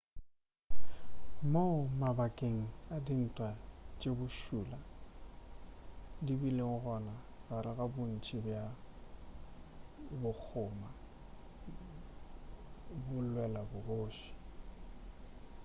mo 1.51 1.65
mabakeng 1.99 2.61
a 2.95 2.97
dintwa 3.05 3.49
tše 3.99 4.11
bošula 4.17 4.77
di 6.25 6.33
bile 6.41 6.63
gona 6.83 7.15
gare 7.47 7.71
ga 7.77 7.85
bontši 7.93 8.37
bja 8.45 8.61
bakgoma 10.21 10.89
bo 13.03 13.17
lwela 13.29 13.61
bogoši 13.69 14.31